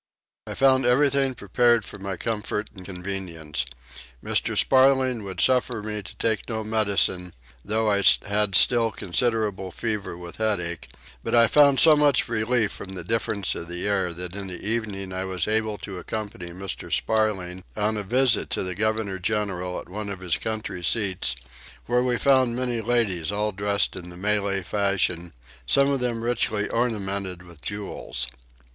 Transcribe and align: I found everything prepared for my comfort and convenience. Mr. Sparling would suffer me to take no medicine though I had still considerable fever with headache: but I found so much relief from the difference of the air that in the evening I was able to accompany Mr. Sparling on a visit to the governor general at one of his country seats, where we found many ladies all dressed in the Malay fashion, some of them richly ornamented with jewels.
I 0.47 0.55
found 0.55 0.83
everything 0.83 1.35
prepared 1.35 1.85
for 1.85 1.99
my 1.99 2.17
comfort 2.17 2.71
and 2.75 2.83
convenience. 2.83 3.67
Mr. 4.25 4.57
Sparling 4.57 5.23
would 5.23 5.39
suffer 5.39 5.83
me 5.83 6.01
to 6.01 6.15
take 6.15 6.49
no 6.49 6.63
medicine 6.63 7.35
though 7.63 7.91
I 7.91 8.03
had 8.25 8.55
still 8.55 8.89
considerable 8.89 9.69
fever 9.69 10.17
with 10.17 10.37
headache: 10.37 10.87
but 11.23 11.35
I 11.35 11.45
found 11.45 11.79
so 11.79 11.95
much 11.95 12.27
relief 12.27 12.71
from 12.71 12.93
the 12.93 13.03
difference 13.03 13.53
of 13.53 13.67
the 13.67 13.87
air 13.87 14.11
that 14.11 14.35
in 14.35 14.47
the 14.47 14.65
evening 14.65 15.13
I 15.13 15.23
was 15.25 15.47
able 15.47 15.77
to 15.77 15.99
accompany 15.99 16.49
Mr. 16.49 16.91
Sparling 16.91 17.63
on 17.77 17.95
a 17.95 18.01
visit 18.01 18.49
to 18.49 18.63
the 18.63 18.73
governor 18.73 19.19
general 19.19 19.79
at 19.79 19.87
one 19.87 20.09
of 20.09 20.21
his 20.21 20.35
country 20.35 20.83
seats, 20.83 21.35
where 21.85 22.01
we 22.01 22.17
found 22.17 22.55
many 22.55 22.81
ladies 22.81 23.31
all 23.31 23.51
dressed 23.51 23.95
in 23.95 24.09
the 24.09 24.17
Malay 24.17 24.63
fashion, 24.63 25.31
some 25.67 25.91
of 25.91 25.99
them 25.99 26.23
richly 26.23 26.67
ornamented 26.69 27.43
with 27.43 27.61
jewels. 27.61 28.25